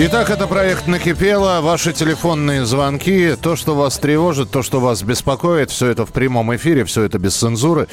[0.00, 1.60] Итак, это проект «Накипело».
[1.60, 6.54] Ваши телефонные звонки, то, что вас тревожит, то, что вас беспокоит, все это в прямом
[6.54, 7.88] эфире, все это без цензуры.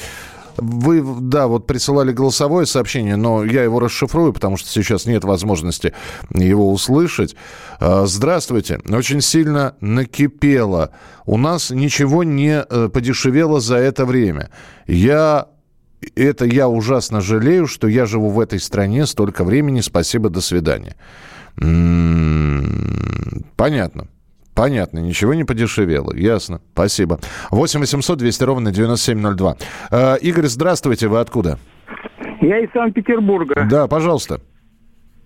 [0.56, 5.94] Вы, да, вот присылали голосовое сообщение, но я его расшифрую, потому что сейчас нет возможности
[6.30, 7.36] его услышать.
[7.80, 8.80] А, Здравствуйте.
[8.88, 10.92] Очень сильно накипело.
[11.26, 14.52] У нас ничего не э, подешевело за это время.
[14.86, 15.48] Я
[16.16, 19.82] это я ужасно жалею, что я живу в этой стране столько времени.
[19.82, 20.96] Спасибо, до свидания.
[21.62, 24.08] М-м, Понятно.
[24.56, 26.16] Понятно, ничего не подешевело.
[26.16, 26.62] Ясно.
[26.72, 27.20] Спасибо.
[27.52, 29.56] 8 800 200 ровно 9702.
[29.92, 31.10] Э, Игорь, здравствуйте.
[31.10, 31.60] Вы откуда?
[32.40, 33.68] Я из Санкт-Петербурга.
[33.70, 34.40] Да, пожалуйста.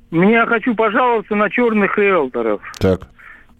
[0.10, 2.62] Мне хочу пожаловаться на черных риэлторов.
[2.80, 3.02] Так.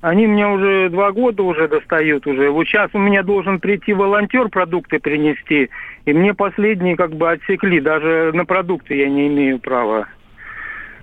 [0.02, 2.50] Они меня уже два года уже достают уже.
[2.50, 5.70] Вот сейчас у меня должен прийти волонтер продукты принести,
[6.06, 7.80] и мне последние как бы отсекли.
[7.82, 10.08] Даже на продукты я не имею права.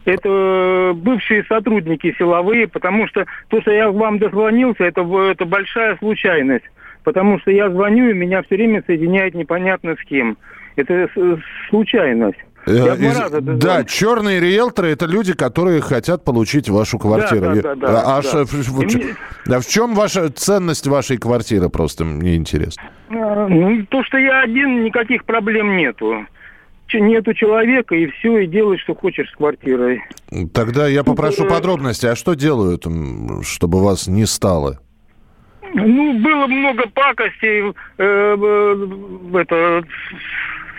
[0.07, 5.45] Это бывшие сотрудники силовые, потому что то, что я к вам дозвонился, это, в- это
[5.45, 6.65] большая случайность.
[7.05, 10.39] Потому что я звоню, и меня все время соединяет непонятно с кем.
[10.77, 11.09] Это
[11.69, 12.39] случайность.
[12.67, 17.55] Я Э, два из- раза да, черные риэлторы это люди, которые хотят получить вашу квартиру.
[17.55, 18.23] да, да, да, а да.
[18.23, 19.15] ш- в, в- И мне-
[19.47, 21.69] да в чем ваша ценность вашей квартиры?
[21.69, 22.83] Просто мне интересно.
[23.11, 26.27] А, Ну, то, что я один, никаких проблем нету.
[26.95, 30.03] Нету человека, и все, и делай, что хочешь с квартирой.
[30.53, 32.07] Тогда я попрошу э, подробности.
[32.07, 32.87] А что делают,
[33.43, 34.79] чтобы вас не стало?
[35.75, 37.63] Ну, было много пакостей.
[37.63, 39.85] э, э, это,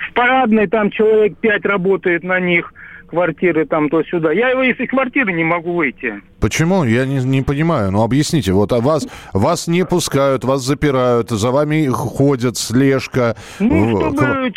[0.07, 2.73] в парадной там человек пять работает на них,
[3.07, 4.31] квартиры там то-сюда.
[4.31, 6.21] Я его из квартиры не могу выйти.
[6.39, 6.83] Почему?
[6.83, 7.91] Я не, не понимаю.
[7.91, 8.53] Ну, объясните.
[8.53, 13.35] Вот а вас, вас не пускают, вас запирают, за вами ходят, слежка.
[13.59, 14.51] Ну, чтобы...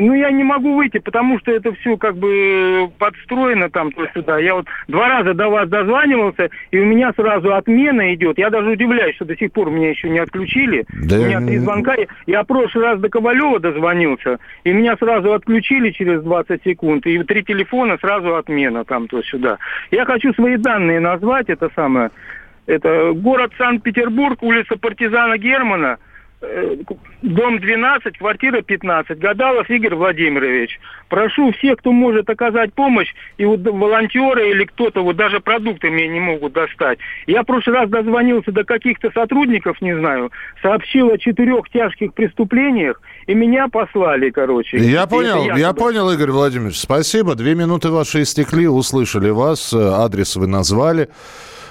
[0.00, 4.38] Ну, я не могу выйти, потому что это все как бы подстроено там то-сюда.
[4.38, 8.38] Я вот два раза до вас дозванивался, и у меня сразу отмена идет.
[8.38, 10.84] Я даже удивляюсь, что до сих пор меня еще не отключили.
[11.08, 11.94] Да, у меня три звонка.
[12.26, 17.06] Я в прошлый раз до Ковалева дозвонился, и меня сразу отключили через 20 секунд.
[17.06, 19.58] И три телефона сразу отмена там то-сюда.
[19.90, 22.10] Я хочу свои данные назвать, это самое...
[22.66, 26.13] Это город Санкт-Петербург, улица Партизана Германа, э,
[27.22, 30.78] дом 12, квартира 15, Гадалов Игорь Владимирович.
[31.08, 36.08] Прошу всех, кто может оказать помощь, и вот волонтеры или кто-то, вот даже продукты мне
[36.08, 36.98] не могут достать.
[37.26, 40.30] Я в прошлый раз дозвонился до каких-то сотрудников, не знаю,
[40.62, 44.78] сообщил о четырех тяжких преступлениях, и меня послали, короче.
[44.78, 46.78] Я понял, я якобы- понял, Игорь Владимирович.
[46.78, 47.34] Спасибо.
[47.34, 51.08] Две минуты ваши истекли, услышали вас, э, адрес вы назвали.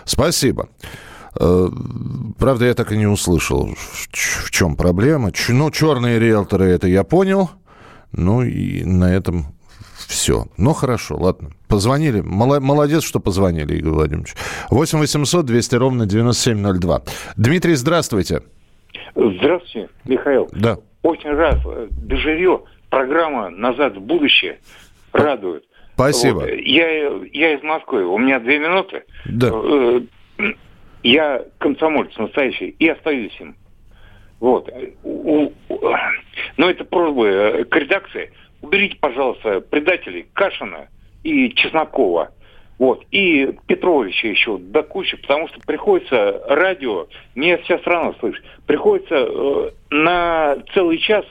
[0.06, 0.68] Спасибо.
[1.40, 1.68] Э,
[2.40, 3.70] Правда, я так и не услышал,
[4.12, 5.32] в чем проблема.
[5.50, 7.50] Ну, черные риэлторы, это я понял.
[8.12, 9.46] Ну, и на этом
[10.08, 10.48] все.
[10.58, 11.52] Ну, хорошо, ладно.
[11.68, 12.22] Позвонили.
[12.22, 14.36] Молодец, что позвонили, Игорь Владимирович.
[14.70, 17.02] 8 800 200 ровно 9702.
[17.38, 18.42] Дмитрий, здравствуйте.
[19.16, 20.50] Здравствуйте, Михаил.
[20.52, 20.78] Да.
[21.02, 21.60] Очень рад.
[21.66, 22.66] э, Дежавю.
[22.90, 24.60] Программа «Назад в будущее»
[25.14, 25.64] радует.
[25.96, 26.40] Спасибо.
[26.42, 28.06] Вот, э, Я, я из Москвы.
[28.06, 29.04] У меня две минуты.
[29.26, 29.50] Да.
[31.04, 33.56] Я комсомолец настоящий и остаюсь им.
[34.40, 34.70] Вот.
[36.58, 38.32] Но это просьба э, к редакции.
[38.62, 40.88] Уберите, пожалуйста, предателей Кашина
[41.24, 42.32] и Чеснокова.
[42.80, 43.06] Вот.
[43.12, 49.72] И Петровича еще до кучи, потому что приходится радио, меня вся страна слышит, приходится э,
[49.90, 51.26] на целый час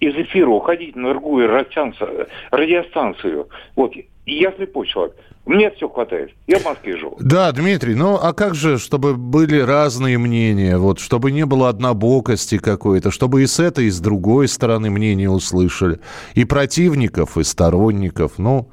[0.00, 3.48] из эфира уходить на другую радиостанцию.
[3.76, 3.94] Вот.
[4.26, 5.16] Я слепой человек.
[5.46, 6.30] Мне все хватает.
[6.46, 7.16] Я в Москве живу.
[7.18, 12.58] Да, Дмитрий, ну а как же, чтобы были разные мнения, вот, чтобы не было однобокости
[12.58, 15.98] какой-то, чтобы и с этой, и с другой стороны мнения услышали,
[16.34, 18.68] и противников, и сторонников, ну...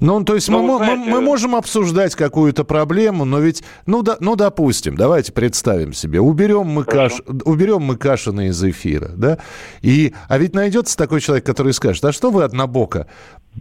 [0.00, 3.64] Ну, то есть Ну, мы, мо- мы- знаете- мы можем обсуждать какую-то проблему, но ведь,
[3.84, 9.08] ну, да, ну, допустим, давайте представим себе, уберем мы, Каш, уберем мы Кашина из эфира,
[9.16, 9.38] да,
[9.82, 13.08] и, а ведь найдется такой человек, который скажет, а что вы однобоко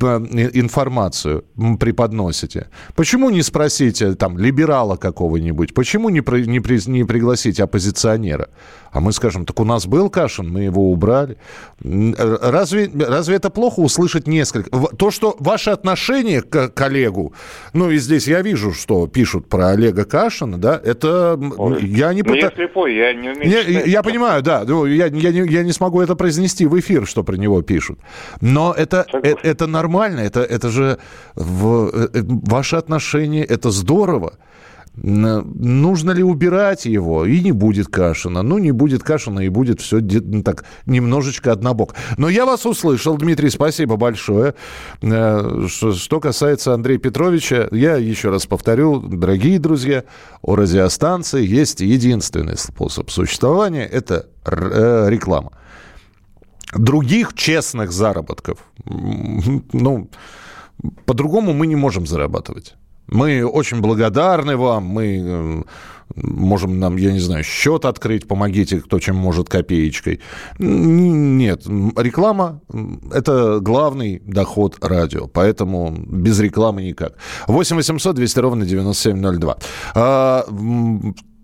[0.04, 1.46] информацию
[1.80, 2.68] преподносите?
[2.96, 5.74] Почему не спросите там либерала какого-нибудь?
[5.74, 8.50] Почему не, при, не, при, не пригласить оппозиционера?
[8.92, 11.38] А мы скажем, так у нас был Кашин, мы его убрали.
[11.84, 14.70] Разве, разве это плохо услышать несколько?
[14.96, 17.34] То, что ваше отношение к коллегу,
[17.74, 22.24] ну и здесь я вижу, что пишут про Олега Кашина, да, это Ой, я не...
[22.24, 25.52] Ну, я слепой, я не умею я, я, я понимаю, да, ну, я, я, не,
[25.52, 28.00] я не смогу это произнести в эфир, что про него пишут.
[28.42, 30.98] Но это, это, это нормально, это, это же
[31.36, 34.34] в, э, э, ваши отношения, это здорово.
[35.04, 37.26] Нужно ли убирать его?
[37.26, 38.42] И не будет Кашина.
[38.42, 41.94] Ну, не будет Кашина, и будет все ну, так немножечко однобок.
[42.18, 44.56] Но я вас услышал, Дмитрий, спасибо большое.
[45.02, 50.04] Э, что касается Андрея Петровича, я еще раз повторю, дорогие друзья,
[50.42, 55.52] у радиостанции есть единственный способ существования– это реклама.
[56.78, 60.10] Других честных заработков, ну,
[61.06, 62.76] по-другому мы не можем зарабатывать.
[63.08, 65.64] Мы очень благодарны вам, мы э,
[66.16, 70.20] можем нам, я не знаю, счет открыть, помогите, кто чем может, копеечкой.
[70.60, 72.62] Нет, реклама–
[73.14, 77.14] это главный доход радио, поэтому без рекламы никак.
[77.48, 80.46] 8 800 200 ровно 9702.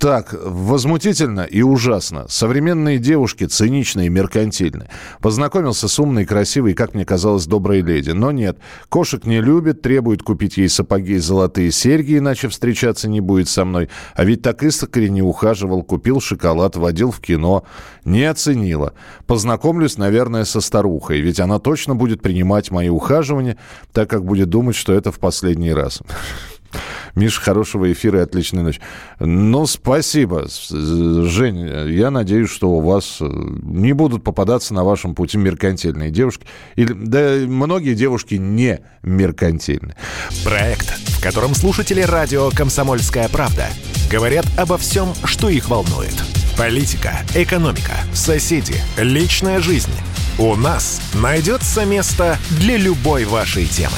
[0.03, 2.25] Так, возмутительно и ужасно.
[2.27, 4.89] Современные девушки циничные и меркантильны.
[5.21, 8.09] Познакомился с умной, красивой, как мне казалось, доброй леди.
[8.09, 8.57] Но нет,
[8.89, 13.63] кошек не любит, требует купить ей сапоги и золотые серьги, иначе встречаться не будет со
[13.63, 13.87] мной.
[14.13, 17.63] А ведь так искренне ухаживал, купил шоколад, водил в кино.
[18.03, 18.91] Не оценила.
[19.25, 23.55] Познакомлюсь, наверное, со старухой, ведь она точно будет принимать мои ухаживания,
[23.93, 26.01] так как будет думать, что это в последний раз.
[27.15, 28.81] Миша, хорошего эфира и отличной ночи.
[29.19, 31.91] Ну, спасибо, Жень.
[31.91, 36.45] Я надеюсь, что у вас э, не будут попадаться на вашем пути меркантильные девушки.
[36.75, 39.95] Или, да, многие девушки не меркантильны.
[40.43, 43.67] Проект, в котором слушатели радио «Комсомольская правда»
[44.09, 46.13] говорят обо всем, что их волнует.
[46.57, 49.91] Политика, экономика, соседи, личная жизнь.
[50.37, 53.97] У нас найдется место для любой вашей темы.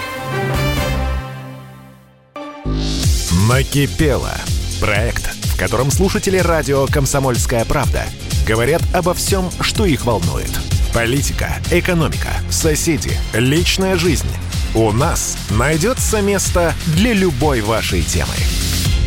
[3.47, 4.31] Накипело.
[4.79, 5.23] Проект,
[5.53, 8.03] в котором слушатели радио «Комсомольская правда»
[8.47, 10.49] говорят обо всем, что их волнует.
[10.93, 14.27] Политика, экономика, соседи, личная жизнь.
[14.73, 18.33] У нас найдется место для любой вашей темы.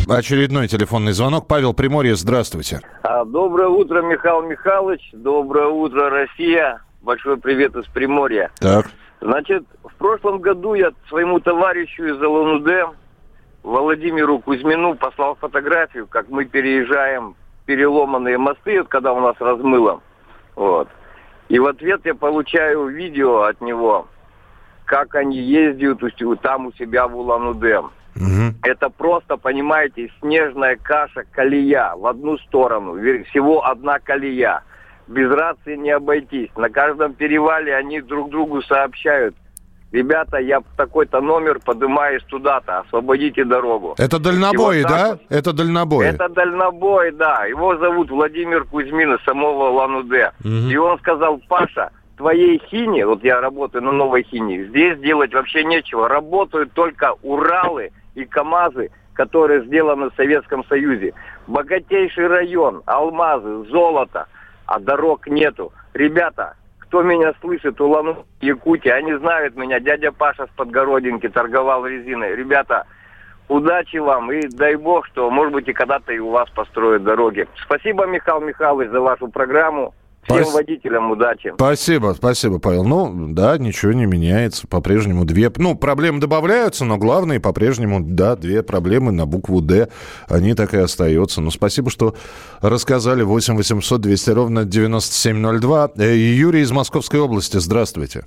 [0.07, 1.47] Очередной телефонный звонок.
[1.47, 2.81] Павел Приморье, здравствуйте.
[3.03, 5.01] А, доброе утро, Михаил Михайлович.
[5.13, 6.81] Доброе утро, Россия.
[7.01, 8.51] Большой привет из Приморья.
[8.59, 8.89] Так.
[9.21, 12.95] Значит, в прошлом году я своему товарищу из ЛНУД,
[13.63, 17.35] Владимиру Кузьмину, послал фотографию, как мы переезжаем
[17.65, 20.01] переломанные мосты, когда у нас размыло.
[20.55, 20.87] Вот.
[21.49, 24.07] И в ответ я получаю видео от него,
[24.85, 25.99] как они ездят
[26.41, 27.79] там у себя в Улан-Удэ.
[27.79, 28.55] Угу.
[28.63, 32.95] Это просто, понимаете, снежная каша, колея в одну сторону,
[33.25, 34.63] всего одна колея
[35.07, 36.49] без рации не обойтись.
[36.55, 39.35] На каждом перевале они друг другу сообщают.
[39.91, 43.95] Ребята, я в такой-то номер поднимаюсь туда-то, освободите дорогу.
[43.97, 45.09] Это дальнобой, вот да?
[45.11, 46.07] Вот, это дальнобой.
[46.07, 47.45] Это дальнобой, да.
[47.45, 50.31] Его зовут Владимир Кузьмин из самого Лан-Удэ.
[50.43, 50.69] Угу.
[50.69, 55.63] И он сказал, Паша, твоей хине, вот я работаю на новой хине, здесь делать вообще
[55.63, 56.09] нечего.
[56.09, 61.13] Работают только Уралы и КАМАЗы, которые сделаны в Советском Союзе.
[61.47, 64.27] Богатейший район, алмазы, золото–
[64.65, 65.71] а дорог нету.
[65.93, 69.79] Ребята, кто меня слышит, Улан Якутия, они знают меня.
[69.79, 72.35] Дядя Паша с Подгородинки торговал резиной.
[72.35, 72.85] Ребята,
[73.47, 77.47] удачи вам и дай бог, что, может быть, и когда-то и у вас построят дороги.
[77.63, 79.93] Спасибо, Михаил Михайлович, за вашу программу.
[80.25, 81.51] Всем водителям удачи.
[81.55, 82.83] Спасибо, спасибо, Павел.
[82.83, 84.67] Ну, да, ничего не меняется.
[84.67, 85.51] По-прежнему две...
[85.57, 89.89] Ну, проблемы добавляются, но главные по-прежнему, да, две проблемы на букву «Д».
[90.27, 91.41] Они так и остаются.
[91.41, 92.15] Ну, спасибо, что
[92.61, 93.21] рассказали.
[93.21, 95.91] 8 800 200 ровно 9702.
[95.97, 98.25] Э, Юрий из Московской области, здравствуйте.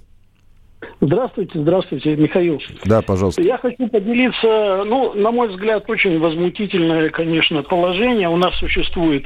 [1.00, 2.60] Здравствуйте, здравствуйте, Михаил.
[2.84, 3.40] Да, пожалуйста.
[3.40, 9.24] Я хочу поделиться, ну, на мой взгляд, очень возмутительное, конечно, положение у нас существует.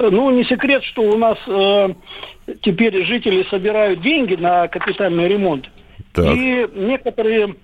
[0.00, 1.88] Ну, не секрет, что у нас э,
[2.62, 5.70] теперь жители собирают деньги на капитальный ремонт.
[6.12, 6.34] Так.
[6.34, 7.54] И некоторые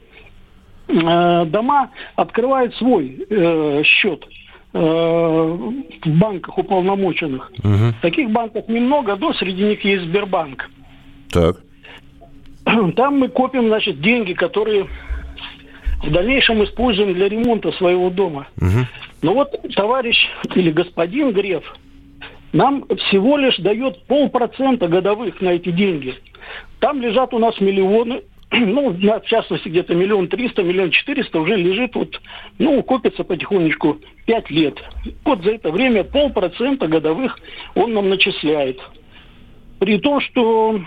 [0.87, 4.25] э, дома открывают свой э, счет
[4.75, 7.51] э, в банках уполномоченных.
[7.59, 7.95] Угу.
[8.01, 10.71] Таких банков немного, но среди них есть Сбербанк.
[11.33, 11.64] Так.
[12.97, 14.87] Там мы копим, значит, деньги, которые
[16.03, 18.47] в дальнейшем используем для ремонта своего дома.
[18.61, 18.87] Угу.
[19.23, 20.17] Но вот товарищ
[20.55, 21.65] или господин Греф
[22.53, 26.15] нам всего лишь дает полпроцента годовых на эти деньги.
[26.79, 31.95] Там лежат у нас миллионы, ну, в частности, где-то миллион триста, миллион четыреста уже лежит,
[31.95, 32.21] вот,
[32.59, 34.77] ну, копится потихонечку пять лет.
[35.25, 37.39] Вот за это время полпроцента годовых
[37.75, 38.79] он нам начисляет.
[39.81, 40.81] При том, что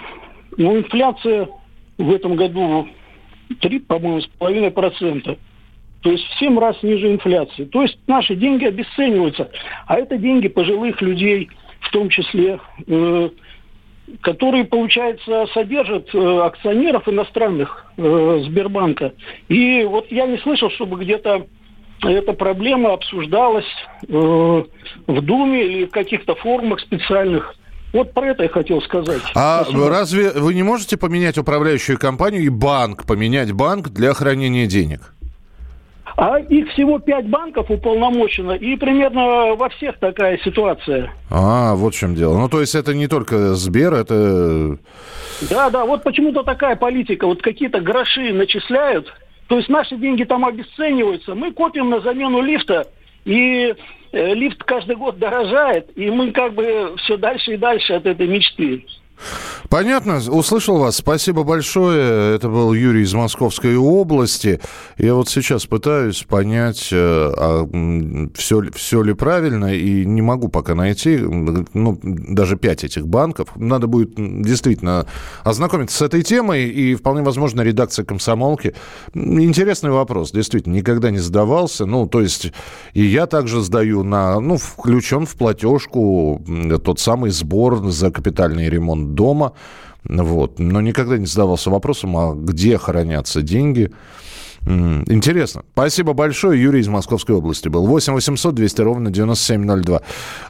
[0.57, 1.49] ну, инфляция
[1.97, 2.87] в этом году
[3.61, 5.37] 3, по-моему, с половиной процента.
[6.01, 7.65] То есть в 7 раз ниже инфляции.
[7.65, 9.49] То есть наши деньги обесцениваются.
[9.87, 11.49] А это деньги пожилых людей,
[11.81, 13.29] в том числе, э,
[14.21, 19.13] которые, получается, содержат э, акционеров иностранных э, Сбербанка.
[19.49, 21.47] И вот я не слышал, чтобы где-то
[22.03, 23.65] эта проблема обсуждалась
[24.07, 24.13] э,
[25.07, 27.55] в Думе или в каких-то форумах специальных.
[27.93, 29.21] Вот про это я хотел сказать.
[29.33, 29.89] А Спасибо.
[29.89, 35.13] разве вы не можете поменять управляющую компанию и банк, поменять банк для хранения денег?
[36.17, 41.13] А их всего пять банков уполномочено, и примерно во всех такая ситуация.
[41.29, 42.35] А, вот в чем дело.
[42.37, 44.79] Ну, то есть это не только Сбер, это...
[45.47, 47.27] Да, да, вот почему-то такая политика.
[47.27, 49.13] Вот какие-то гроши начисляют,
[49.47, 51.35] то есть наши деньги там обесцениваются.
[51.35, 52.87] Мы копим на замену лифта,
[53.25, 53.75] и э,
[54.11, 58.85] лифт каждый год дорожает, и мы как бы все дальше и дальше от этой мечты.
[59.69, 60.97] Понятно, услышал вас.
[60.97, 62.35] Спасибо большое.
[62.35, 64.61] Это был Юрий из Московской области.
[64.97, 67.67] Я вот сейчас пытаюсь понять, э, а
[68.35, 73.49] все, все ли правильно, и не могу пока найти, ну, даже пять этих банков.
[73.55, 75.05] Надо будет действительно
[75.43, 78.73] ознакомиться с этой темой, и вполне возможно редакция «Комсомолки».
[79.13, 81.85] Интересный вопрос, действительно, никогда не задавался.
[81.85, 82.53] Ну, то есть,
[82.93, 86.41] и я также сдаю на, ну, включен в платежку
[86.83, 89.53] тот самый сбор за капитальный ремонт дома.
[90.03, 90.59] Вот.
[90.59, 93.91] Но никогда не задавался вопросом, а где хранятся деньги.
[94.65, 95.63] Интересно.
[95.73, 96.61] Спасибо большое.
[96.61, 97.85] Юрий из Московской области был.
[97.85, 100.01] 8 800 200 ровно 9702.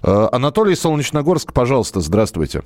[0.04, 2.64] Э, Анатолий Солнечногорск, пожалуйста, здравствуйте.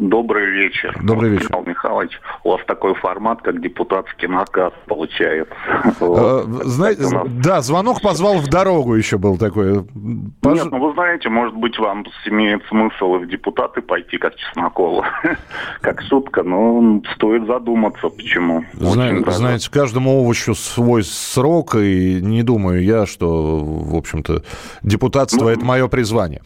[0.00, 0.98] Добрый вечер.
[1.02, 1.46] Добрый вечер.
[1.50, 5.54] Михаил Михайлович, у вас такой формат, как депутатский наказ получается.
[6.00, 7.04] Э, знаете,
[7.42, 9.84] да, звонок позвал в дорогу еще был такой.
[9.94, 15.06] Нет, ну вы знаете, может быть, вам имеет смысл и в депутаты пойти, как Чеснокова.
[15.80, 18.64] Как шутка, но стоит задуматься, почему.
[18.74, 24.42] Знаете, каждому овощу свой срок, и не думаю я, что, в общем-то,
[24.82, 26.42] депутатство ну,– это мое призвание.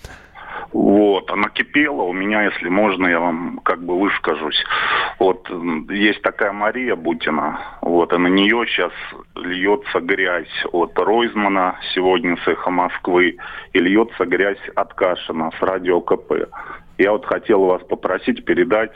[0.72, 4.62] Вот, она кипела у меня, если можно, я вам как бы выскажусь.
[5.18, 5.48] Вот,
[5.90, 8.92] есть такая Мария Бутина, вот, и на нее сейчас
[9.34, 13.38] льется грязь от Ройзмана сегодня с «Эхо Москвы»,
[13.72, 16.32] и льется грязь от Кашина с радио КП.
[16.98, 18.92] Я вот хотел вас попросить передать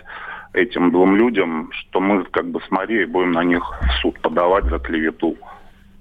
[0.53, 4.65] этим двум людям, что мы как бы с Марией будем на них в суд подавать
[4.65, 5.37] за клевету.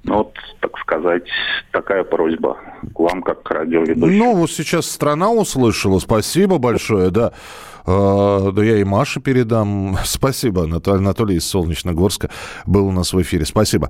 [0.04, 1.24] Ну, вот, так сказать,
[1.72, 2.58] такая просьба
[2.96, 4.08] к вам, как к радиоведущему.
[4.08, 6.00] Ну, вот сейчас страна услышала.
[6.00, 7.34] Спасибо большое, да.
[7.86, 9.98] Uh, да я и Маше передам.
[10.06, 12.30] Спасибо, Анатолий из Солнечногорска
[12.66, 13.46] был у нас в эфире.
[13.46, 13.90] Спасибо.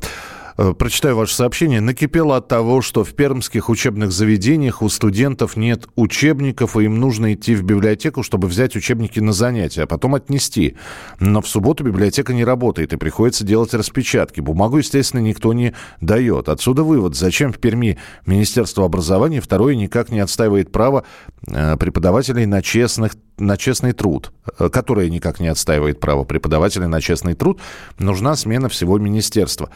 [0.57, 1.81] Э, прочитаю ваше сообщение.
[1.81, 7.33] Накипело от того, что в пермских учебных заведениях у студентов нет учебников, и им нужно
[7.33, 10.75] идти в библиотеку, чтобы взять учебники на занятия, а потом отнести.
[11.19, 14.41] Но в субботу библиотека не работает, и приходится делать распечатки.
[14.41, 16.49] Бумагу, естественно, никто не дает.
[16.49, 17.15] Отсюда вывод.
[17.15, 21.05] Зачем в Перми Министерство образования второе никак не отстаивает право
[21.47, 27.01] э, преподавателей на честных на честный труд, э, которое никак не отстаивает право преподавателей на
[27.01, 27.59] честный труд,
[27.99, 29.69] нужна смена всего министерства.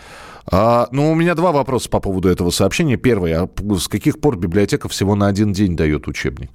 [0.45, 2.98] А, ну, у меня два вопроса по поводу этого сообщения.
[2.98, 6.51] Первый, а с каких пор библиотека всего на один день дает учебник?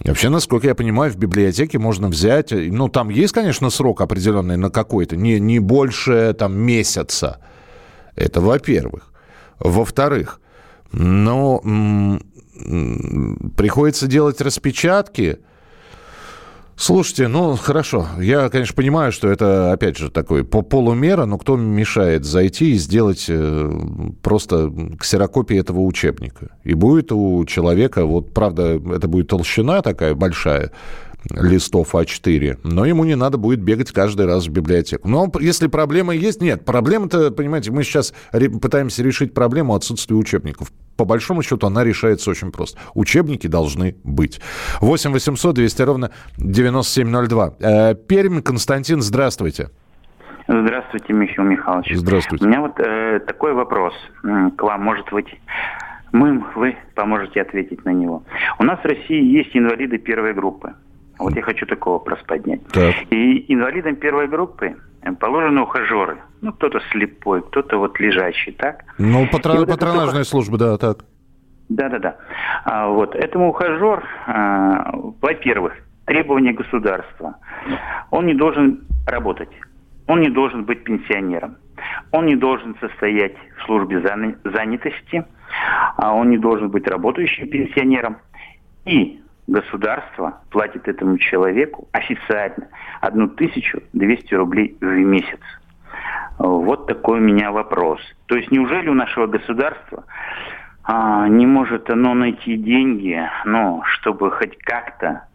[0.00, 4.56] Вообще, насколько я понимаю, в библиотеке можно взять, э, ну, там есть, конечно, срок определенный
[4.56, 7.38] на какой-то, не, не больше там месяца.
[8.16, 9.12] Это во-первых.
[9.60, 10.40] Во-вторых,
[10.92, 12.20] ну,
[13.56, 15.38] приходится делать распечатки,
[16.76, 18.06] Слушайте, ну хорошо.
[18.20, 22.78] Я, конечно, понимаю, что это, опять же, такой по полумера, но кто мешает зайти и
[22.78, 23.72] сделать э,
[24.22, 26.56] просто ксерокопию этого учебника?
[26.64, 30.72] И будет у человека, вот правда, это будет толщина такая большая,
[31.30, 35.08] листов А4, но ему не надо будет бегать каждый раз в библиотеку.
[35.08, 36.64] Но если проблема есть, нет.
[36.64, 40.72] Проблема-то, понимаете, мы сейчас пытаемся решить проблему отсутствия учебников.
[40.96, 42.78] По большому счету она решается очень просто.
[42.94, 44.40] Учебники должны быть.
[44.80, 47.54] 8 800 200 ровно 9702.
[47.60, 49.70] Э, Пермь, Константин, здравствуйте.
[50.46, 51.96] Здравствуйте, Михаил Михайлович.
[51.96, 52.44] Здравствуйте.
[52.44, 55.26] У меня вот э, такой вопрос к вам, может быть,
[56.12, 58.22] мы, вы поможете ответить на него.
[58.58, 60.74] У нас в России есть инвалиды первой группы.
[61.18, 62.66] Вот я хочу такого вопрос поднять.
[62.68, 62.94] Так.
[63.10, 64.76] И инвалидам первой группы
[65.20, 66.18] положены ухажеры.
[66.40, 68.84] Ну, кто-то слепой, кто-то вот лежачий, так?
[68.98, 70.30] Ну, патро- вот патронажная это...
[70.30, 71.04] служба, да, так.
[71.68, 72.16] Да-да-да.
[72.64, 77.36] А, вот, этому ухажер, а, во-первых, требования государства.
[78.10, 79.50] Он не должен работать.
[80.06, 81.56] Он не должен быть пенсионером.
[82.12, 84.00] Он не должен состоять в службе
[84.44, 85.24] занятости,
[85.96, 88.18] а он не должен быть работающим пенсионером.
[88.84, 92.68] И государство платит этому человеку официально
[93.00, 95.40] 1200 рублей в месяц.
[96.38, 98.00] Вот такой у меня вопрос.
[98.26, 100.04] То есть неужели у нашего государства
[100.82, 105.26] а, не может оно найти деньги, ну, чтобы хоть как-то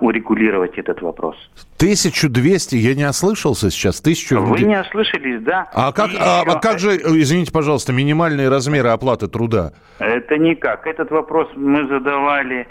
[0.00, 1.36] урегулировать этот вопрос.
[1.76, 5.68] 1200, я не ослышался сейчас, 1000 Вы не ослышались, да.
[5.72, 9.72] А как, а, а как же, извините, пожалуйста, минимальные размеры оплаты труда?
[9.98, 10.86] Это никак.
[10.86, 12.66] Этот вопрос мы задавали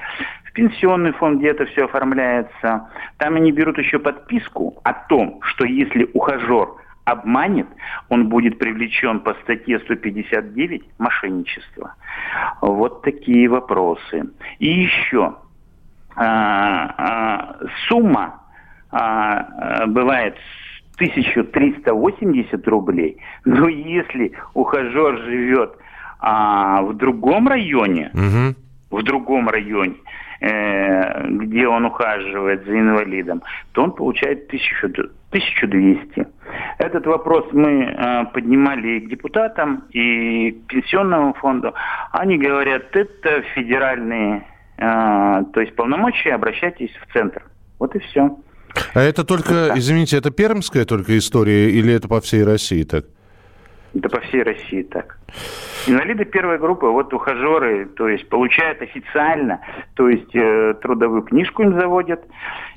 [0.46, 2.88] в пенсионный фонд, где это все оформляется.
[3.18, 6.70] Там они берут еще подписку о том, что если ухажер
[7.06, 7.68] обманет,
[8.10, 11.96] он будет привлечен по статье 159 мошенничество.
[12.62, 14.30] Вот такие вопросы.
[14.60, 15.36] И еще
[17.88, 18.42] сумма
[18.92, 20.36] а, бывает
[20.96, 25.76] 1380 рублей, но если ухажер живет
[26.22, 28.56] в другом районе, угу.
[28.98, 29.96] в другом районе,
[30.40, 33.42] э, где он ухаживает за инвалидом,
[33.74, 36.28] то он получает 1000, 1200.
[36.78, 41.74] Этот вопрос мы э, поднимали и к депутатам, и к пенсионному фонду.
[42.12, 47.44] Они говорят, это федеральные а, то есть полномочия обращайтесь в центр.
[47.80, 48.38] Вот и все.
[48.94, 53.06] А это только, вот извините, это пермская только история или это по всей России так?
[53.96, 55.20] Это по всей России так.
[55.86, 59.60] Инвалиды первой группы, вот ухажеры, то есть получают официально,
[59.96, 62.24] то есть э, трудовую книжку им заводят.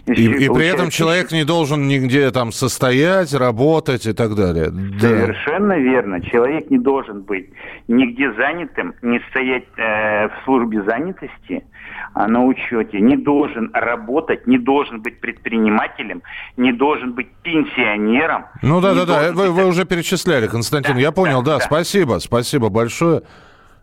[0.06, 4.66] И, и, при этом человек не должен нигде там состоять, работать и так далее.
[4.98, 5.78] Совершенно да.
[5.78, 6.20] верно.
[6.20, 7.50] Человек не должен быть
[7.88, 11.75] нигде занятым, не стоять э, в службе занятости, а
[12.14, 16.22] на учете, не должен работать, не должен быть предпринимателем,
[16.56, 18.46] не должен быть пенсионером.
[18.62, 21.64] Ну да, да, да, вы, вы уже перечисляли, Константин, да, я понял, да, да, да,
[21.64, 23.22] спасибо, спасибо большое.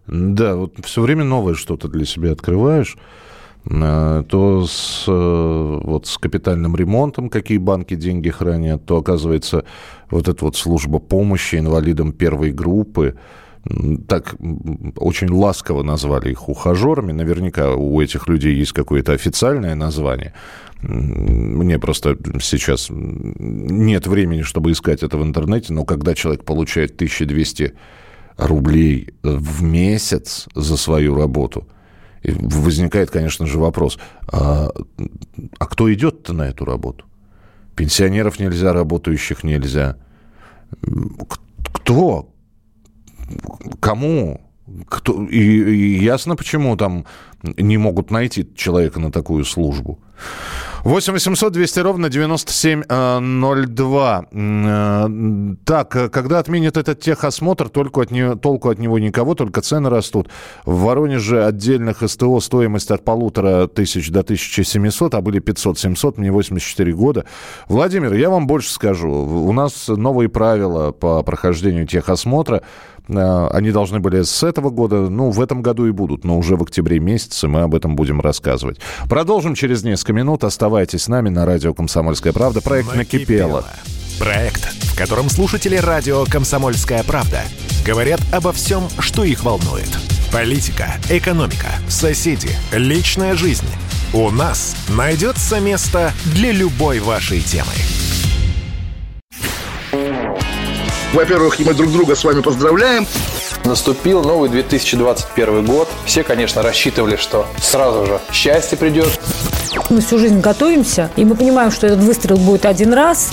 [0.07, 2.97] Да, вот все время новое что-то для себя открываешь
[3.69, 9.63] э, то с, э, вот с капитальным ремонтом, какие банки деньги хранят, то, оказывается,
[10.09, 13.15] вот эта вот служба помощи инвалидам первой группы,
[14.07, 14.35] так
[14.97, 17.13] очень ласково назвали их ухажерами.
[17.13, 20.33] Наверняка у этих людей есть какое-то официальное название.
[20.81, 27.73] Мне просто сейчас нет времени, чтобы искать это в интернете, но когда человек получает 1200
[28.37, 31.65] рублей в месяц за свою работу,
[32.25, 33.97] возникает, конечно же, вопрос,
[34.27, 34.69] а,
[35.57, 37.05] а кто идет-то на эту работу?
[37.75, 39.95] Пенсионеров нельзя, работающих нельзя.
[41.73, 42.32] Кто?
[43.79, 44.41] Кому?
[44.87, 47.05] Кто, и, и ясно, почему там
[47.43, 49.99] не могут найти человека на такую службу.
[50.83, 54.25] 8 800 200 ровно 9702.
[54.31, 55.07] Э,
[55.63, 59.89] так, э, когда отменят этот техосмотр, только от него, толку от него никого, только цены
[59.89, 60.29] растут.
[60.65, 66.93] В Воронеже отдельных СТО стоимость от полутора тысяч до 1700, а были 500-700, мне 84
[66.93, 67.23] года.
[67.69, 69.09] Владимир, я вам больше скажу.
[69.09, 72.61] У нас новые правила по прохождению техосмотра.
[73.07, 76.55] Э, они должны были с этого года, ну, в этом году и будут, но уже
[76.55, 78.79] в октябре месяце мы об этом будем рассказывать.
[79.09, 80.43] Продолжим через несколько минут.
[80.43, 82.61] Оставайтесь с нами на радио «Комсомольская правда».
[82.61, 83.65] Проект «Накипело».
[84.19, 87.41] Проект, в котором слушатели радио «Комсомольская правда»
[87.85, 89.89] говорят обо всем, что их волнует.
[90.31, 93.67] Политика, экономика, соседи, личная жизнь.
[94.13, 97.73] У нас найдется место для любой вашей темы.
[101.13, 103.05] Во-первых, мы друг друга с вами поздравляем.
[103.65, 105.87] Наступил новый 2021 год.
[106.05, 109.19] Все, конечно, рассчитывали, что сразу же счастье придет.
[109.91, 113.29] Мы всю жизнь готовимся, и мы понимаем, что этот выстрел будет один раз.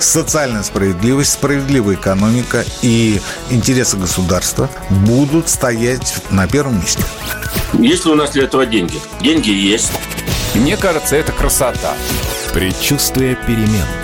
[0.00, 7.04] Социальная справедливость, справедливая экономика и интересы государства будут стоять на первом месте.
[7.74, 9.00] Есть ли у нас для этого деньги?
[9.20, 9.92] Деньги есть.
[10.54, 11.94] Мне кажется, это красота.
[12.52, 14.03] Предчувствие перемен.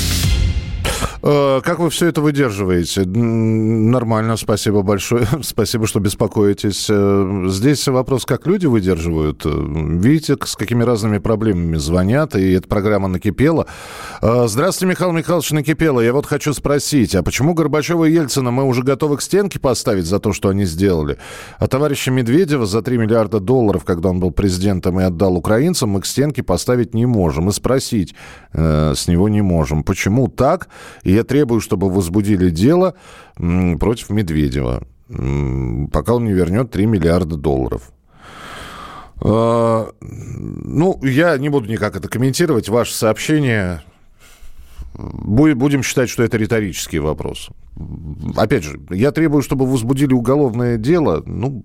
[1.23, 3.05] Э, Как вы все это выдерживаете?
[3.05, 5.27] Нормально, спасибо большое.
[5.41, 6.87] Спасибо, что беспокоитесь.
[6.89, 9.45] Э, Здесь вопрос, как люди выдерживают.
[9.45, 13.67] Э, Видите, с какими разными проблемами звонят, и эта программа накипела.
[14.21, 15.99] Здравствуйте, Михаил Михайлович Накипела.
[16.01, 20.05] Я вот хочу спросить, а почему Горбачева и Ельцина мы уже готовы к стенке поставить
[20.05, 21.17] за то, что они сделали?
[21.59, 26.01] А товарища Медведева за 3 миллиарда долларов, когда он был президентом и отдал украинцам, мы
[26.01, 27.49] к стенке поставить не можем.
[27.49, 28.15] И спросить
[28.53, 29.83] э, с него не можем.
[29.83, 30.69] Почему так?
[31.11, 32.95] Я требую, чтобы возбудили дело
[33.35, 34.83] против Медведева,
[35.91, 37.91] пока он не вернет 3 миллиарда долларов.
[39.23, 42.69] Э, Ну, я не буду никак это комментировать.
[42.69, 43.81] Ваше сообщение
[44.93, 47.49] Бу- Будем считать, что это риторический вопрос.
[48.35, 51.23] Опять же, я требую, чтобы возбудили уголовное дело.
[51.25, 51.63] Ну,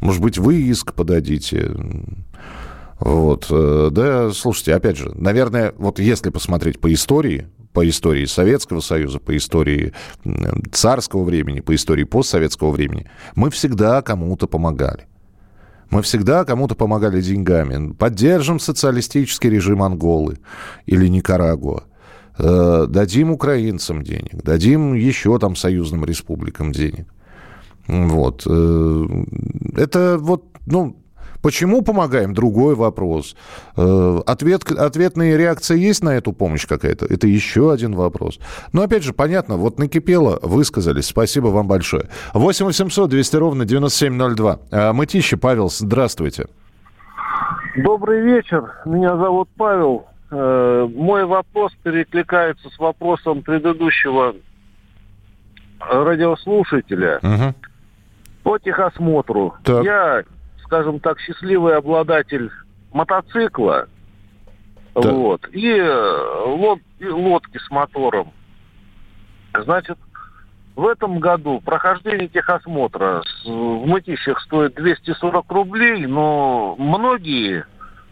[0.00, 1.70] может быть, вы иск подадите.
[2.98, 3.46] Вот.
[3.50, 9.18] э, Да, слушайте, опять же, наверное, вот если посмотреть по истории, по истории Советского Союза,
[9.18, 9.92] по истории
[10.72, 15.06] царского времени, по истории постсоветского времени, мы всегда кому-то помогали.
[15.90, 17.92] Мы всегда кому-то помогали деньгами.
[17.92, 20.38] Поддержим социалистический режим Анголы
[20.86, 21.84] или Никарагуа.
[22.38, 27.06] Э, Дадим украинцам денег, дадим еще там союзным республикам денег.
[27.88, 28.44] Вот.
[28.46, 29.06] Э,
[29.76, 30.96] Это вот, ну,
[31.42, 32.34] Почему помогаем?
[32.34, 33.34] Другой вопрос.
[33.76, 37.06] Э, Ответ, ответная реакция есть на эту помощь какая-то?
[37.06, 38.38] Это еще один вопрос.
[38.72, 41.06] Но опять же, понятно, вот накипело, высказались.
[41.06, 42.08] Спасибо вам большое.
[42.34, 44.58] 8 800 200 ровно 9702.
[44.70, 46.46] А, Мытищи, Павел, здравствуйте.
[47.76, 48.74] Добрый вечер.
[48.84, 50.06] Меня зовут Павел.
[50.30, 54.34] Э, Мой вопрос перекликается с вопросом предыдущего
[55.80, 57.54] радиослушателя Мгм.
[58.42, 59.54] по техосмотру.
[59.64, 59.84] Так.
[59.84, 60.22] Я,
[60.70, 62.48] скажем так, счастливый обладатель
[62.92, 63.88] мотоцикла.
[64.94, 65.04] Так.
[65.04, 65.40] Вот.
[65.50, 68.30] И, э, лод- и лодки с мотором.
[69.52, 69.98] Значит,
[70.76, 77.64] в этом году прохождение техосмотра в мытищах стоит 240 рублей, но многие,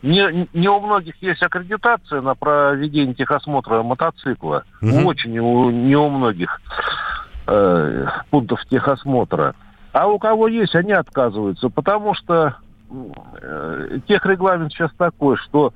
[0.02, 4.64] не, не у многих есть аккредитация на проведение техосмотра мотоцикла.
[4.80, 5.06] Мгм.
[5.06, 6.60] Очень у- не у многих
[7.46, 9.54] э, пунктов техосмотра.
[9.92, 12.56] А у кого есть, они отказываются, потому что
[13.42, 15.72] э, техрегламент сейчас такой, что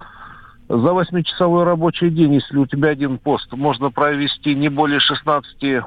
[0.68, 5.82] за восьмичасовой рабочий день, если у тебя один пост, можно провести не более 16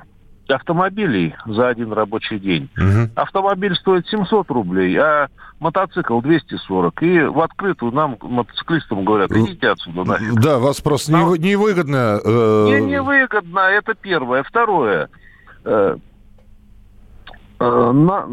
[0.48, 2.70] автомобилей за один рабочий день.
[3.16, 5.28] Автомобиль стоит 700 рублей, а
[5.60, 7.04] мотоцикл 240.
[7.04, 10.34] И в открытую нам, мотоциклистам, говорят, идите отсюда нафиг.
[10.42, 12.20] Да, вас просто нево- невыгодно...
[12.24, 14.44] э, Мне невыгодно, это первое.
[14.44, 15.10] Второе.
[15.64, 15.98] Э,
[17.60, 18.28] на-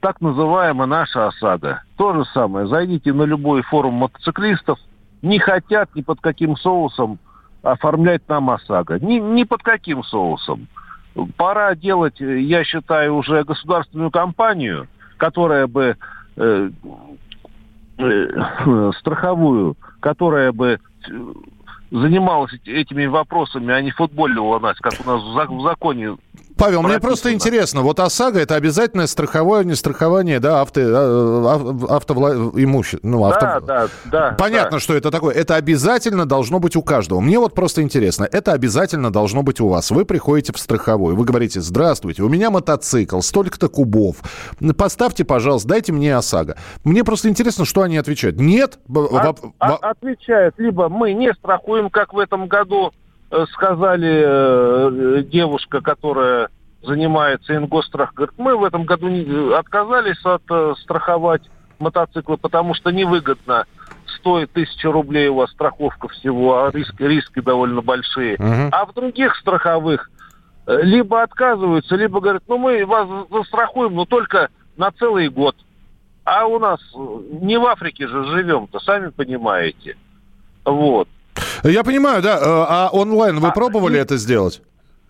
[0.00, 1.82] так называемая наша ОСАГО.
[1.96, 2.66] То же самое.
[2.66, 4.78] Зайдите на любой форум мотоциклистов.
[5.22, 7.18] Не хотят ни под каким соусом
[7.62, 9.00] оформлять нам ОСАГО.
[9.00, 10.68] Ни, ни под каким соусом.
[11.36, 14.86] Пора делать, э, я считаю, уже государственную компанию,
[15.16, 15.96] которая бы
[16.36, 16.70] э,
[17.98, 21.12] э, страховую, которая бы э,
[21.90, 26.16] занималась эти- этими вопросами, а не футболила нас, как у нас в законе.
[26.58, 33.00] Павел, мне просто интересно, вот ОСАГО это обязательное страховое, не страхование, да, авто, автоимущества.
[33.08, 33.40] Ну, авто...
[33.40, 34.34] Да, да, да.
[34.38, 35.34] Понятно, что это такое.
[35.34, 37.20] Это обязательно должно быть у каждого.
[37.20, 39.90] Мне вот просто интересно, это обязательно должно быть у вас.
[39.90, 44.16] Вы приходите в страховой, вы говорите, здравствуйте, у меня мотоцикл, столько-то кубов.
[44.76, 46.56] Поставьте, пожалуйста, дайте мне ОСАГО.
[46.84, 48.40] Мне просто интересно, что они отвечают.
[48.40, 48.78] Нет?
[48.88, 53.07] Б- А- а- во- отвечают, либо мы не страхуем, как в этом году э,
[53.52, 56.48] сказали э, девушка, которая
[56.82, 61.42] занимается ингосстрах, говорит, мы в этом году не- э, отказались от э, страховать
[61.78, 63.64] мотоциклы, потому что невыгодно.
[64.18, 68.36] Стоит тысяча рублей у вас страховка всего, а риски, риски довольно большие.
[68.38, 68.68] Мгм.
[68.72, 70.10] А в других страховых
[70.66, 75.56] э, либо отказываются, либо говорят, ну мы вас застрахуем, но только на целый год.
[76.24, 76.98] А у нас э,
[77.42, 79.96] не в Африке же живем-то, сами понимаете.
[80.64, 81.08] Вот.
[81.64, 82.36] Я понимаю, да.
[82.38, 84.62] э, А онлайн вы пробовали это сделать?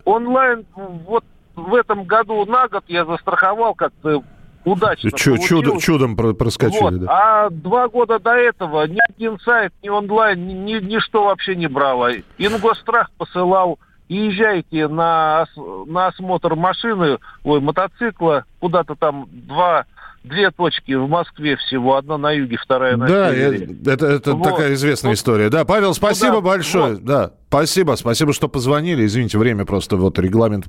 [0.04, 4.22] Онлайн вот в этом году на год я застраховал как-то
[4.64, 5.11] удачно.
[5.12, 6.98] Чу- чудо- чудом про- проскочили, Вот.
[7.00, 7.06] да.
[7.46, 11.66] А два года до этого ни один сайт, ни онлайн, ни, ни- ничто вообще не
[11.68, 12.11] брало.
[12.38, 15.46] Ингосстрах посылал и езжайте на,
[15.86, 19.86] на осмотр машины, ой, мотоцикла, куда-то там два
[20.24, 23.66] две точки в Москве всего, одна на юге, вторая на да, севере.
[23.70, 24.44] Да, это, это вот.
[24.44, 25.16] такая известная вот.
[25.16, 25.48] история.
[25.48, 26.94] Да, Павел, спасибо ну, да, большое.
[26.94, 27.04] Вот.
[27.04, 29.06] Да, спасибо, спасибо, что позвонили.
[29.06, 30.66] Извините, время просто вот регламент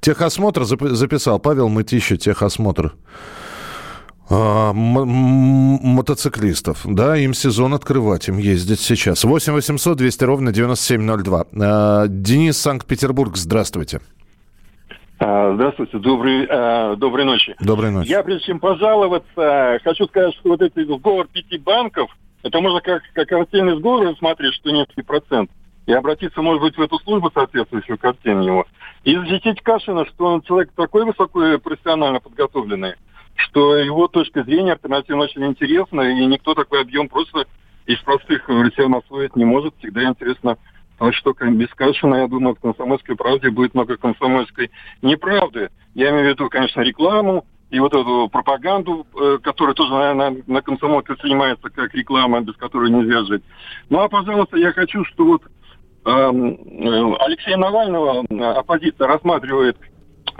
[0.00, 1.38] техосмотр записал.
[1.38, 2.94] Павел Мытища, техосмотр.
[4.30, 6.80] А, мотоциклистов.
[6.84, 9.24] Да, им сезон открывать, им ездить сейчас.
[9.24, 11.44] 8 800 200 ровно 9702.
[11.60, 14.00] А, Денис, Санкт-Петербург, здравствуйте.
[15.18, 17.54] А, здравствуйте, добрый, а, доброй ночи.
[17.60, 18.08] Доброй ночи.
[18.08, 22.10] Я, прежде чем пожаловаться, хочу сказать, что вот этот сговор пяти банков,
[22.42, 25.50] это можно как, как картинный сговор рассмотреть, что несколько процент,
[25.86, 28.66] и обратиться, может быть, в эту службу соответствующую картину его,
[29.04, 32.94] и защитить Кашина, что он человек такой высоко профессионально подготовленный,
[33.36, 37.46] что его точка зрения альтернативно очень интересна, и никто такой объем просто
[37.86, 39.74] из простых россиян освоить не может.
[39.78, 40.56] Всегда интересно
[40.98, 44.70] а что без Кашина, я думаю, в «Комсомольской правде» будет много комсомольской
[45.02, 45.70] неправды.
[45.94, 50.62] Я имею в виду, конечно, рекламу и вот эту пропаганду, э, которая тоже, наверное, на
[50.62, 53.42] комсомолке занимается как реклама, без которой нельзя жить.
[53.90, 55.42] Ну, а, пожалуйста, я хочу, что вот
[56.04, 59.76] эм, э, Алексея Навального э, оппозиция рассматривает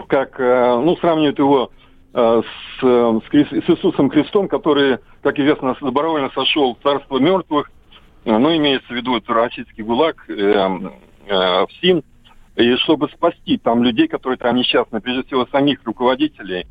[0.09, 1.71] как, ну, сравнивает его
[2.14, 7.70] э, с, э, с, Иисусом Христом, который, как известно, добровольно сошел в царство мертвых,
[8.24, 12.03] ну, имеется в виду это российский ГУЛАГ, э, э, в СИН,
[12.57, 16.66] и чтобы спасти там людей, которые там несчастны, прежде всего самих руководителей.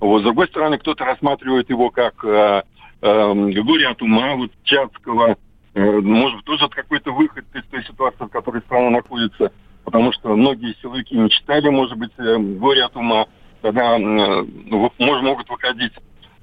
[0.00, 0.20] Вот.
[0.20, 2.62] С другой стороны, кто-то рассматривает его как э,
[3.00, 5.36] э, горе от ума, вот Чацкого,
[5.74, 9.52] э, может быть, тоже какой-то выход из той ситуации, в которой страна находится,
[9.84, 13.26] потому что многие силовики не читали, может быть, э, горе от ума,
[13.62, 14.44] э,
[14.98, 15.92] может, могут выходить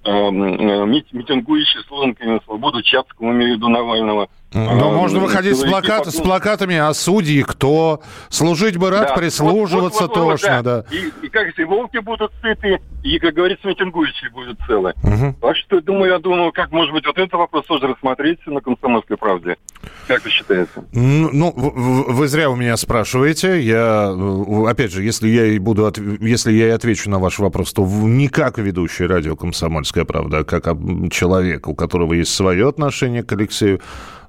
[0.03, 5.57] э, э митингующие с лозунгами «Свободу Чацкого», имею в виду Навального, но а, можно выходить
[5.57, 9.15] с, плакат, с плакатами о судьи, кто служить бы рад, да.
[9.15, 10.83] прислуживаться вот, вот, вот, тошно, да.
[10.83, 10.86] да.
[10.95, 14.93] И, и как и волки будут сыты, и, как говорится, митингующие будут целы.
[15.03, 15.36] Угу.
[15.41, 19.17] Так что, думаю, я думаю, как, может быть, вот этот вопрос тоже рассмотреть на «Комсомольской
[19.17, 19.57] правде».
[20.07, 20.71] Как вы считаете?
[20.93, 23.62] Ну, вы зря у меня спрашиваете.
[23.62, 24.13] Я,
[24.67, 28.29] опять же, если я и буду, если я и отвечу на ваш вопрос, то не
[28.29, 30.63] как ведущий радио «Комсомольская правда», а как
[31.12, 33.81] человек, у которого есть свое отношение к Алексею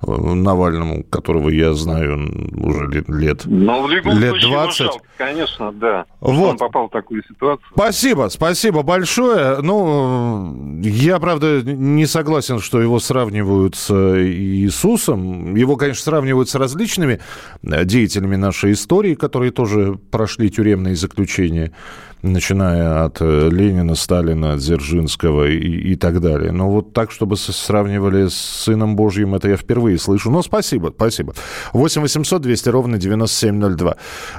[0.02, 4.78] Навальному, которого я знаю уже лет, лет, Но в любом лет 20.
[4.78, 6.06] Жалко, конечно, да.
[6.20, 6.50] Вот.
[6.50, 7.66] Он попал в такую ситуацию.
[7.74, 9.60] Спасибо, спасибо большое.
[9.60, 15.54] Ну, я, правда, не согласен, что его сравнивают с Иисусом.
[15.56, 17.20] Его, конечно, сравнивают с различными
[17.62, 21.72] деятелями нашей истории, которые тоже прошли тюремные заключения
[22.22, 26.52] начиная от э, Ленина, Сталина, Дзержинского и, и так далее.
[26.52, 30.30] Но вот так, чтобы сравнивали с Сыном Божьим, это я впервые слышу.
[30.30, 31.34] Но спасибо, спасибо.
[31.72, 33.96] 8 800 200 ровно 9702.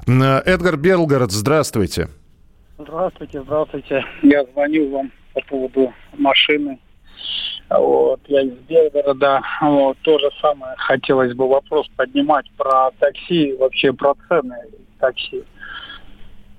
[0.07, 2.09] Э, Эдгар Белгород, здравствуйте.
[2.77, 4.05] Здравствуйте, здравствуйте.
[4.21, 6.79] Я звоню вам по поводу машины.
[7.69, 9.41] Вот, я из Белгорода.
[9.61, 14.55] Вот, то же самое хотелось бы вопрос поднимать про такси, вообще про цены
[14.99, 15.43] такси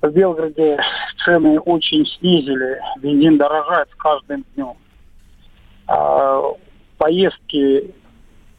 [0.03, 0.79] в Белгороде
[1.25, 4.75] цены очень снизили, бензин дорожает с каждым днем.
[5.87, 6.43] А
[6.99, 7.95] поездки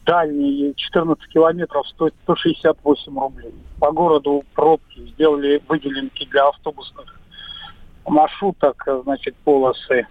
[0.04, 3.54] дальние 14 километров стоят 168 рублей.
[3.80, 7.20] По городу пробки сделали выделенки для автобусных
[8.06, 10.06] маршруток, значит, полосы.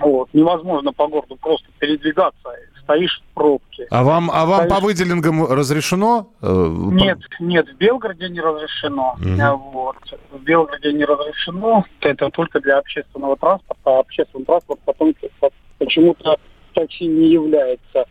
[0.00, 0.28] Вот.
[0.32, 2.48] Невозможно по городу просто передвигаться
[2.84, 3.86] стоишь в пробке.
[3.90, 4.72] А вам, а вам стоишь...
[4.72, 6.28] по выделенгам разрешено?
[6.40, 9.16] Э, нет, нет, в Белгороде не разрешено.
[9.20, 9.70] Угу.
[9.72, 9.96] Вот.
[10.30, 11.84] В Белгороде не разрешено.
[12.00, 13.82] Это только для общественного транспорта.
[13.84, 15.14] А общественный транспорт потом
[15.78, 16.36] почему-то
[16.74, 18.04] такси не является.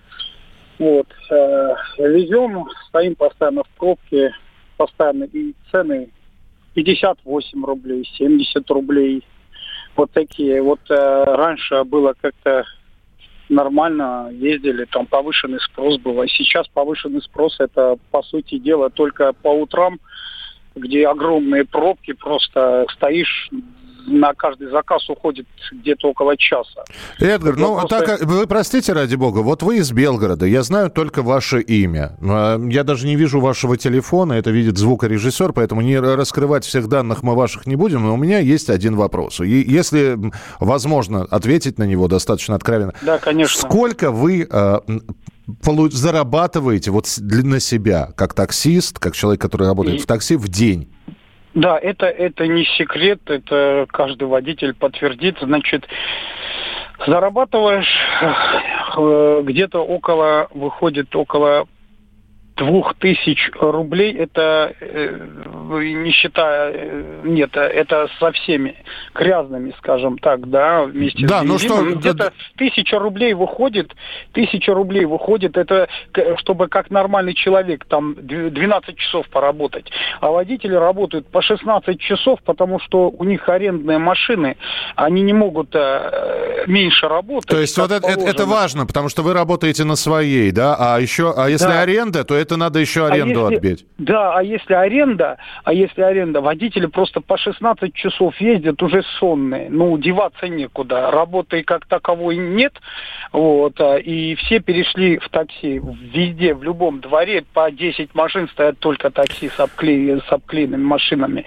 [0.80, 1.08] Вот.
[1.30, 4.34] Э, везем, стоим постоянно в пробке,
[4.78, 6.10] постоянно и цены
[6.74, 9.24] 58 рублей, 70 рублей.
[9.96, 10.62] Вот такие.
[10.62, 12.64] Вот э, раньше было как-то
[13.52, 16.20] нормально ездили, там повышенный спрос был.
[16.22, 20.00] А сейчас повышенный спрос это, по сути дела, только по утрам,
[20.76, 23.50] где огромные пробки, просто стоишь
[24.08, 26.84] на каждый заказ уходит где-то около часа.
[27.20, 28.00] Эдгар, ну просто...
[28.00, 32.18] так, вы простите, ради бога, вот вы из Белгорода, я знаю только ваше имя.
[32.22, 37.24] А, я даже не вижу вашего телефона, это видит звукорежиссер, поэтому не раскрывать всех данных
[37.24, 39.40] мы ваших не будем, но у меня есть один вопрос.
[39.40, 40.18] И если
[40.60, 42.94] возможно ответить на него достаточно откровенно.
[43.02, 43.60] Да, конечно.
[43.68, 44.80] Сколько вы э,
[45.92, 50.04] зарабатываете вот на себя, как таксист, как человек, который работает И...
[50.04, 50.90] в такси, в день?
[51.54, 55.38] Да, это, это не секрет, это каждый водитель подтвердит.
[55.42, 55.86] Значит,
[57.06, 57.94] зарабатываешь
[58.98, 61.68] э, где-то около, выходит около
[62.62, 65.18] двух тысяч рублей, это э,
[65.80, 68.76] не считая, э, нет, это со всеми
[69.16, 73.92] грязными, скажем так, да, вместе да, с ну что, где-то тысяча рублей выходит,
[74.34, 75.88] тысяча рублей выходит, это
[76.38, 82.80] чтобы как нормальный человек там 12 часов поработать, а водители работают по 16 часов, потому
[82.80, 84.56] что у них арендные машины,
[84.96, 87.50] они не могут э, меньше работать.
[87.50, 91.34] То есть вот это, это важно, потому что вы работаете на своей, да, а еще,
[91.36, 91.82] а если да.
[91.82, 93.86] аренда, то это надо еще а аренду а если, отбить.
[93.98, 99.70] Да, а если аренда, а если аренда, водители просто по 16 часов ездят уже сонные,
[99.70, 102.74] ну, деваться некуда, работы как таковой нет,
[103.32, 105.82] вот, а, и все перешли в такси,
[106.14, 110.20] везде, в любом дворе по 10 машин стоят только такси с, обкле...
[110.20, 111.46] с обклеенными машинами.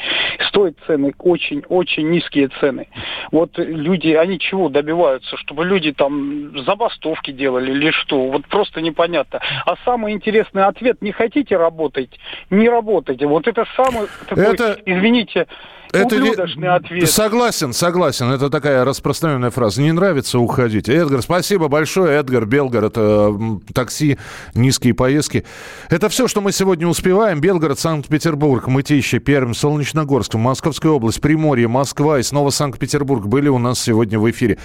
[0.48, 2.88] Стоят цены очень-очень низкие цены.
[3.32, 5.36] Вот люди, они чего добиваются?
[5.36, 8.28] Чтобы люди там забастовки делали или что?
[8.28, 9.40] Вот просто непонятно.
[9.66, 12.10] А самый интересный ответ, не хотите работать,
[12.50, 13.26] не работайте.
[13.26, 14.78] Вот это самый такой, это...
[14.84, 15.46] извините,
[15.94, 17.10] это ублюдочный ответ.
[17.10, 18.30] Согласен, согласен.
[18.30, 19.80] Это такая распространенная фраза.
[19.80, 20.92] Не нравится, уходите.
[20.94, 22.18] Эдгар, спасибо большое.
[22.18, 23.38] Эдгар, Белгород, э,
[23.72, 24.18] такси,
[24.54, 25.44] низкие поездки.
[25.90, 27.40] Это все, что мы сегодня успеваем.
[27.40, 33.80] Белгород, Санкт-Петербург, Мытищи, Пермь, Солнечногорск, Московская область, Приморье, Москва и снова Санкт-Петербург были у нас
[33.80, 34.58] сегодня в эфире.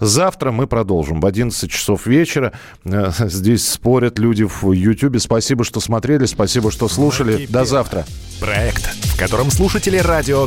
[0.00, 2.52] Завтра мы продолжим в 11 часов вечера.
[2.84, 5.18] Э, здесь спорят люди в YouTube.
[5.20, 7.46] Спасибо, что смотрели, спасибо, что слушали.
[7.46, 8.04] До завтра.
[8.40, 10.46] Проект, в котором слушатели радио